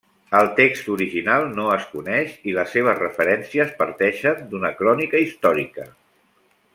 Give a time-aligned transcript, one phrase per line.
[0.37, 5.87] El text original no es coneix, i les seves referències parteixen d'una crònica històrica.